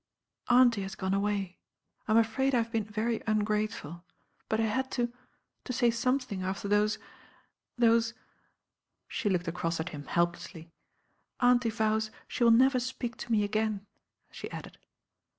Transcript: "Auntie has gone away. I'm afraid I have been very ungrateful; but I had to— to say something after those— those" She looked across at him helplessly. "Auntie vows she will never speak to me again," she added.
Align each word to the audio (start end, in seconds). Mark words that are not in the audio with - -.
"Auntie 0.49 0.81
has 0.81 0.95
gone 0.95 1.13
away. 1.13 1.59
I'm 2.07 2.17
afraid 2.17 2.55
I 2.55 2.57
have 2.57 2.71
been 2.71 2.83
very 2.85 3.21
ungrateful; 3.27 4.03
but 4.49 4.59
I 4.59 4.63
had 4.63 4.89
to— 4.93 5.13
to 5.65 5.73
say 5.73 5.91
something 5.91 6.41
after 6.41 6.67
those— 6.67 6.97
those" 7.77 8.15
She 9.15 9.29
looked 9.29 9.47
across 9.47 9.79
at 9.79 9.89
him 9.89 10.05
helplessly. 10.05 10.71
"Auntie 11.39 11.69
vows 11.69 12.09
she 12.27 12.43
will 12.43 12.49
never 12.49 12.79
speak 12.79 13.15
to 13.17 13.31
me 13.31 13.43
again," 13.43 13.85
she 14.31 14.49
added. 14.49 14.79